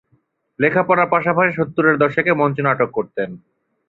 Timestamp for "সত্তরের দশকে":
1.53-2.31